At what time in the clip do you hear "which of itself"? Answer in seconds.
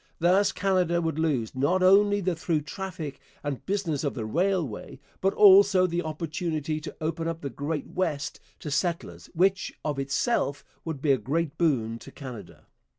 9.35-10.65